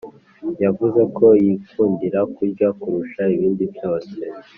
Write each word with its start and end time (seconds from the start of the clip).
Yavuze 0.63 1.01
ko 1.17 1.25
yikundira 1.43 2.19
kurya 2.35 2.67
kurusha 2.79 3.23
ibindi 3.35 3.63
byose 3.73 4.17